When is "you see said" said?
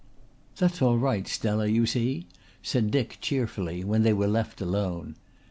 1.67-2.89